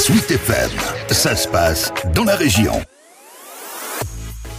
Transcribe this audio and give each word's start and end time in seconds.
Suite 0.00 0.30
FM, 0.30 0.70
ça 1.10 1.36
se 1.36 1.46
passe 1.46 1.92
dans 2.14 2.24
la 2.24 2.34
région. 2.34 2.72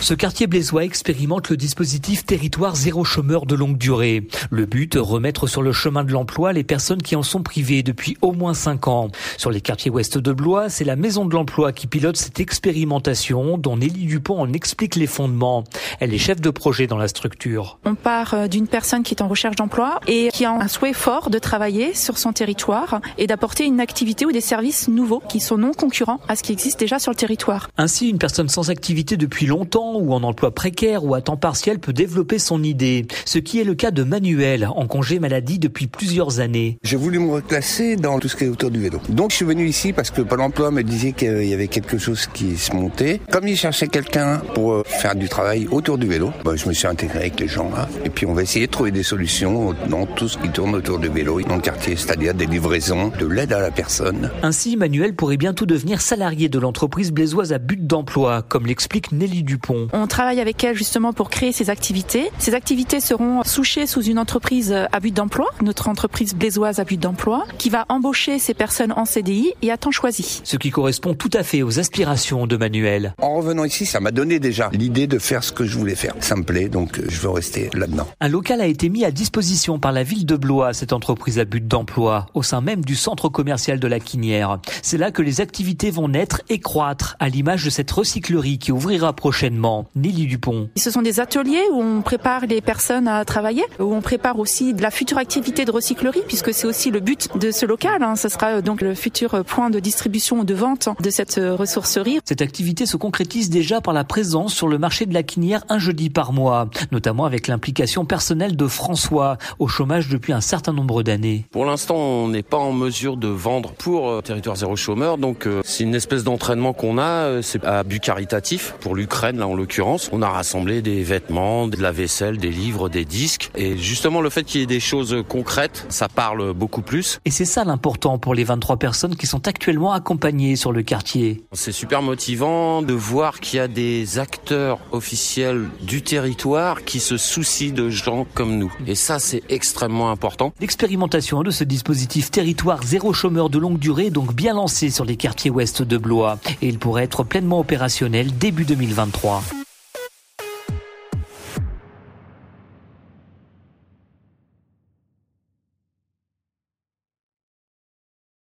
Ce 0.02 0.16
quartier 0.16 0.48
blésois 0.48 0.84
expérimente 0.84 1.50
le 1.50 1.58
dispositif 1.58 2.26
territoire 2.26 2.76
zéro 2.76 3.04
chômeur 3.04 3.46
de 3.46 3.54
longue 3.54 3.78
durée. 3.78 4.28
Le 4.50 4.66
but, 4.66 4.96
remettre 5.00 5.46
sur 5.46 5.62
le 5.62 5.72
chemin 5.72 6.04
de 6.04 6.12
l'emploi 6.12 6.54
les 6.54 6.64
personnes 6.64 7.04
qui 7.04 7.16
en 7.16 7.22
sont 7.22 7.44
privées 7.44 7.84
depuis 7.84 8.18
au 8.24 8.32
moins 8.32 8.56
cinq 8.56 8.88
ans. 8.88 9.10
Sur 9.38 9.52
les 9.52 9.62
quartiers 9.62 9.92
ouest 9.92 10.18
de 10.18 10.34
Blois, 10.34 10.70
c'est 10.70 10.86
la 10.86 10.96
maison 10.96 11.24
de 11.26 11.36
l'emploi 11.36 11.72
qui 11.72 11.86
pilote 11.86 12.18
cette 12.18 12.40
expérimentation 12.40 13.60
dont 13.60 13.78
Nelly 13.78 14.08
Dupont 14.08 14.42
en 14.42 14.52
explique 14.54 14.96
les 14.96 15.06
fondements. 15.06 15.66
Elle 16.00 16.16
est 16.16 16.18
chef 16.18 16.42
de 16.42 16.50
projet 16.50 16.88
dans 16.88 16.98
la 16.98 17.08
structure. 17.08 17.78
On 17.86 17.94
part 17.94 18.34
euh, 18.34 18.48
d'une 18.48 18.68
personne 18.68 19.04
qui 19.04 19.14
est 19.14 19.22
en 19.22 19.28
recherche 19.28 19.56
d'emploi 19.56 20.00
et 20.08 20.30
qui 20.34 20.46
a 20.46 20.52
un 20.52 20.68
souhait 20.68 20.94
fort 20.94 21.30
de 21.30 21.38
travailler 21.38 21.94
sur 21.94 22.18
son 22.18 22.34
territoire 22.34 23.02
et 23.20 23.28
d'apporter 23.28 23.66
une 23.66 23.80
activité 23.80 24.26
ou 24.26 24.32
des 24.32 24.42
services 24.42 24.88
nouveaux 24.88 25.22
qui 25.30 25.40
sont 25.40 25.60
non 25.60 25.74
concurrents 25.74 26.20
à 26.28 26.36
ce 26.36 26.42
qui 26.42 26.54
existe 26.54 26.80
déjà 26.80 26.98
sur 26.98 27.12
le 27.12 27.18
territoire. 27.18 27.70
Ainsi, 27.78 28.10
une 28.10 28.18
personne 28.18 28.50
sans 28.50 28.72
activité 28.72 29.16
depuis 29.16 29.46
longtemps 29.46 29.91
ou 30.00 30.14
en 30.14 30.24
emploi 30.24 30.52
précaire 30.52 31.04
ou 31.04 31.14
à 31.16 31.22
temps 31.22 31.38
partiel 31.38 31.80
peut 31.80 31.94
développer 31.94 32.40
son 32.40 32.64
idée. 32.64 33.06
Ce 33.26 33.40
qui 33.40 33.60
est 33.60 33.64
le 33.64 33.76
cas 33.76 33.92
de 33.92 34.04
Manuel, 34.04 34.68
en 34.68 34.88
congé 34.88 35.20
maladie 35.20 35.60
depuis 35.60 35.88
plusieurs 35.88 36.40
années. 36.40 36.78
J'ai 36.84 36.98
voulu 36.98 37.20
me 37.20 37.32
reclasser 37.32 37.96
dans 37.96 38.20
tout 38.20 38.28
ce 38.28 38.36
qui 38.36 38.46
est 38.46 38.50
autour 38.50 38.72
du 38.72 38.80
vélo. 38.80 39.00
Donc 39.10 39.32
je 39.32 39.38
suis 39.38 39.46
venu 39.46 39.68
ici 39.68 39.94
parce 39.94 40.12
que 40.12 40.22
Pôle 40.22 40.42
emploi 40.42 40.72
me 40.72 40.84
disait 40.84 41.12
qu'il 41.14 41.46
y 41.46 41.54
avait 41.54 41.68
quelque 41.68 41.98
chose 41.98 42.28
qui 42.34 42.58
se 42.58 42.74
montait. 42.76 43.20
Comme 43.32 43.48
il 43.48 43.58
cherchait 43.58 43.88
quelqu'un 43.88 44.42
pour 44.54 44.74
euh, 44.74 44.84
faire 44.86 45.16
du 45.16 45.30
travail 45.30 45.68
autour 45.72 45.98
du 45.98 46.08
vélo, 46.08 46.32
bah, 46.44 46.56
je 46.56 46.68
me 46.68 46.74
suis 46.74 46.88
intégré 46.88 47.20
avec 47.20 47.40
les 47.40 47.48
gens 47.48 47.70
là. 47.70 47.88
Et 48.06 48.10
puis 48.10 48.26
on 48.26 48.34
va 48.34 48.44
essayer 48.44 48.68
de 48.68 48.72
trouver 48.72 48.92
des 48.92 49.04
solutions 49.04 49.74
dans 49.90 50.06
tout 50.06 50.28
ce 50.28 50.38
qui 50.38 50.50
tourne 50.50 50.76
autour 50.76 51.00
du 51.00 51.10
vélo 51.10 51.42
dans 51.42 51.56
le 51.56 51.62
quartier, 51.62 51.96
c'est-à-dire 51.96 52.34
des 52.34 52.46
livraisons, 52.46 53.12
de 53.20 53.26
l'aide 53.26 53.54
à 53.54 53.60
la 53.60 53.72
personne. 53.72 54.30
Ainsi, 54.44 54.78
Manuel 54.78 55.16
pourrait 55.16 55.38
bientôt 55.38 55.66
devenir 55.66 56.02
salarié 56.02 56.50
de 56.50 56.60
l'entreprise 56.60 57.12
blésoise 57.12 57.54
à 57.54 57.58
but 57.58 57.86
d'emploi, 57.86 58.42
comme 58.42 58.66
l'explique 58.66 59.12
Nelly 59.12 59.44
Dupont. 59.44 59.81
On 59.94 60.08
travaille 60.08 60.40
avec 60.40 60.64
elle 60.64 60.76
justement 60.76 61.14
pour 61.14 61.30
créer 61.30 61.52
ces 61.52 61.70
activités. 61.70 62.32
Ces 62.40 62.54
activités 62.54 63.00
seront 63.00 63.44
souchées 63.44 63.88
sous 63.88 64.04
une 64.04 64.20
entreprise 64.20 64.74
à 64.92 65.00
but 65.00 65.14
d'emploi, 65.14 65.48
notre 65.62 65.90
entreprise 65.90 66.34
blésoise 66.34 66.80
à 66.80 66.84
but 66.84 67.00
d'emploi, 67.00 67.46
qui 67.58 67.70
va 67.70 67.86
embaucher 67.90 68.40
ces 68.40 68.54
personnes 68.54 68.94
en 68.94 69.06
CDI 69.06 69.54
et 69.62 69.72
à 69.72 69.78
temps 69.78 69.92
choisi. 69.92 70.42
Ce 70.44 70.58
qui 70.58 70.70
correspond 70.70 71.14
tout 71.14 71.30
à 71.34 71.44
fait 71.44 71.64
aux 71.64 71.80
aspirations 71.80 72.48
de 72.48 72.58
Manuel. 72.58 73.14
En 73.22 73.36
revenant 73.36 73.64
ici, 73.64 73.86
ça 73.86 74.00
m'a 74.00 74.12
donné 74.12 74.40
déjà 74.40 74.70
l'idée 74.74 75.08
de 75.08 75.20
faire 75.20 75.44
ce 75.44 75.52
que 75.52 75.66
je 75.66 75.78
voulais 75.78 75.96
faire. 75.96 76.16
Ça 76.20 76.36
me 76.36 76.44
plaît, 76.44 76.70
donc 76.70 77.00
euh, 77.00 77.06
je 77.10 77.20
veux 77.20 77.30
rester 77.30 77.70
là-dedans. 77.74 78.08
Un 78.20 78.28
local 78.28 78.62
a 78.62 78.68
été 78.68 78.90
mis 78.90 79.06
à 79.06 79.12
disposition 79.12 79.80
par 79.80 79.92
la 79.92 80.04
ville 80.04 80.26
de 80.26 80.36
Blois, 80.36 80.74
cette 80.74 80.94
entreprise 80.94 81.40
à 81.40 81.46
but 81.46 81.68
d'emploi, 81.68 82.28
au 82.34 82.44
sein 82.44 82.62
même 82.62 82.84
du 82.84 82.96
centre 82.96 83.30
commercial 83.30 83.80
de 83.80 83.88
la 83.88 84.00
Quinière. 84.00 84.60
C'est 84.82 84.98
là 84.98 85.12
que 85.12 85.22
les 85.22 85.42
activités 85.42 85.92
vont 85.92 86.08
naître 86.08 86.42
et 86.50 86.60
croître, 86.60 87.16
à 87.20 87.30
l'image 87.30 87.66
de 87.66 87.70
cette 87.70 87.92
recyclerie 87.92 88.60
qui 88.60 88.72
ouvrira 88.72 89.14
prochainement. 89.14 89.71
Nelly 89.96 90.28
Dupont. 90.28 90.70
Ce 90.76 90.92
sont 90.92 91.02
des 91.02 91.20
ateliers 91.20 91.64
où 91.72 91.82
on 91.82 92.02
prépare 92.02 92.46
les 92.46 92.62
personnes 92.62 93.08
à 93.08 93.26
travailler, 93.26 93.64
où 93.80 93.94
on 93.94 94.02
prépare 94.02 94.40
aussi 94.40 94.74
de 94.74 94.82
la 94.82 94.92
future 94.92 95.18
activité 95.18 95.66
de 95.66 95.72
recyclerie, 95.72 96.22
puisque 96.28 96.54
c'est 96.54 96.68
aussi 96.68 96.92
le 96.92 97.00
but 97.00 97.30
de 97.38 97.52
ce 97.52 97.66
local. 97.66 98.04
Hein. 98.04 98.16
Ce 98.16 98.30
sera 98.30 98.62
donc 98.62 98.82
le 98.82 98.96
futur 98.96 99.44
point 99.46 99.70
de 99.70 99.80
distribution 99.80 100.40
ou 100.40 100.44
de 100.44 100.54
vente 100.54 100.90
de 101.00 101.10
cette 101.10 101.40
ressourcerie. 101.40 102.20
Cette 102.26 102.42
activité 102.42 102.86
se 102.86 102.98
concrétise 102.98 103.50
déjà 103.50 103.82
par 103.82 103.94
la 103.94 104.04
présence 104.04 104.54
sur 104.54 104.68
le 104.68 104.78
marché 104.78 105.06
de 105.06 105.14
la 105.14 105.24
Quinière 105.24 105.64
un 105.70 105.80
jeudi 105.80 106.10
par 106.10 106.34
mois, 106.34 106.70
notamment 106.92 107.26
avec 107.26 107.48
l'implication 107.48 108.06
personnelle 108.06 108.56
de 108.56 108.68
François, 108.68 109.38
au 109.60 109.68
chômage 109.68 110.10
depuis 110.10 110.34
un 110.34 110.42
certain 110.42 110.74
nombre 110.74 111.04
d'années. 111.04 111.46
Pour 111.52 111.66
l'instant, 111.66 111.96
on 111.96 112.28
n'est 112.28 112.44
pas 112.44 112.58
en 112.58 112.74
mesure 112.74 113.18
de 113.18 113.28
vendre 113.28 113.72
pour 113.74 114.10
euh, 114.10 114.22
Territoire 114.22 114.56
Zéro 114.56 114.76
Chômeur, 114.76 115.18
donc 115.18 115.48
euh, 115.48 115.62
c'est 115.64 115.84
une 115.84 115.96
espèce 115.96 116.24
d'entraînement 116.24 116.74
qu'on 116.74 116.98
a, 116.98 117.26
euh, 117.26 117.42
c'est 117.42 117.64
à 117.66 117.84
but 117.84 118.02
caritatif, 118.02 118.76
pour 118.80 118.96
l'Ukraine 118.96 119.38
là 119.38 119.48
en 119.48 119.56
l'occurrence. 119.62 120.10
On 120.12 120.22
a 120.22 120.30
rassemblé 120.30 120.82
des 120.82 121.04
vêtements, 121.04 121.68
de 121.68 121.82
la 121.82 121.92
vaisselle, 121.92 122.38
des 122.38 122.50
livres, 122.50 122.90
des 122.90 123.06
disques, 123.06 123.52
et 123.56 123.78
justement 123.78 124.22
le 124.22 124.30
fait 124.30 124.44
qu'il 124.44 124.60
y 124.62 124.64
ait 124.64 124.68
des 124.68 124.80
choses 124.80 125.16
concrètes, 125.28 125.86
ça 125.90 126.10
parle 126.10 126.54
beaucoup 126.54 126.82
plus. 126.82 127.20
Et 127.26 127.32
c'est 127.32 127.46
ça 127.46 127.64
l'important 127.64 128.18
pour 128.18 128.34
les 128.34 128.44
23 128.44 128.78
personnes 128.78 129.16
qui 129.16 129.28
sont 129.28 129.48
actuellement 129.48 129.94
accompagnées 129.94 130.56
sur 130.56 130.72
le 130.72 130.82
quartier. 130.82 131.44
C'est 131.54 131.72
super 131.72 132.02
motivant 132.02 132.82
de 132.82 132.94
voir 132.94 133.40
qu'il 133.40 133.58
y 133.58 133.60
a 133.60 133.68
des 133.68 134.18
acteurs 134.18 134.80
officiels 134.92 135.68
du 135.82 136.02
territoire 136.02 136.84
qui 136.84 137.00
se 137.00 137.18
soucient 137.18 137.74
de 137.74 137.90
gens 137.90 138.26
comme 138.34 138.58
nous. 138.58 138.74
Et 138.88 138.96
ça, 138.96 139.20
c'est 139.20 139.44
extrêmement 139.50 140.10
important. 140.10 140.54
L'expérimentation 140.60 141.44
de 141.44 141.52
ce 141.52 141.64
dispositif 141.64 142.32
territoire 142.32 142.84
zéro 142.84 143.14
chômeur 143.14 143.50
de 143.50 143.60
longue 143.60 143.78
durée 143.78 144.08
est 144.08 144.12
donc 144.12 144.34
bien 144.34 144.54
lancé 144.54 144.90
sur 144.90 145.06
les 145.06 145.18
quartiers 145.18 145.52
ouest 145.52 145.82
de 145.84 145.98
Blois. 145.98 146.40
Et 146.62 146.68
il 146.68 146.80
pourrait 146.80 147.04
être 147.04 147.24
pleinement 147.24 147.60
opérationnel 147.60 148.36
début 148.38 148.66
2023. 148.66 149.44